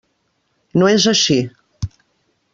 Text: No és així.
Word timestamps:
No 0.83 0.87
és 0.93 1.05
així. 1.13 1.39